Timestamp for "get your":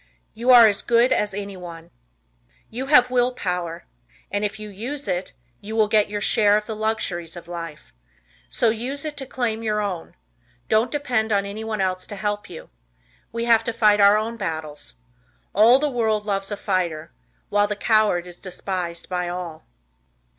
5.87-6.21